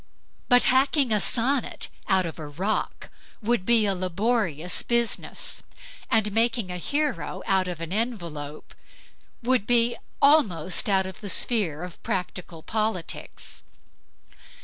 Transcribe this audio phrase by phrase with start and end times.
[0.49, 5.61] But hacking a sonnet out of a rock would be a laborious business,
[6.09, 8.73] and making a hero out of an envelope
[9.43, 13.61] is almost out of the sphere of practical politics.